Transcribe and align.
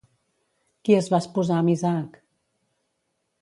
Qui 0.87 0.95
es 0.99 1.09
va 1.15 1.19
esposar 1.25 1.59
amb 1.59 1.73
Isaac? 1.75 2.19